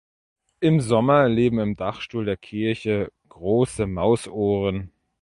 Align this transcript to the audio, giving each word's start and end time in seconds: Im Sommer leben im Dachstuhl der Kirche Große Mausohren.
Im 0.61 0.79
Sommer 0.81 1.29
leben 1.29 1.59
im 1.59 1.75
Dachstuhl 1.75 2.25
der 2.25 2.35
Kirche 2.35 3.11
Große 3.29 3.85
Mausohren. 3.85 4.91